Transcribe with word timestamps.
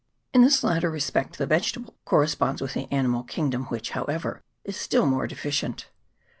In 0.33 0.41
this 0.41 0.63
latter 0.63 0.89
respect 0.89 1.37
the 1.37 1.45
vegetable 1.45 1.93
corresponds 2.05 2.59
with 2.59 2.73
the 2.73 2.91
animal 2.91 3.21
kingdom, 3.21 3.65
which, 3.65 3.91
however, 3.91 4.41
is 4.63 4.75
still 4.75 5.05
more 5.05 5.27
deficient. 5.27 5.89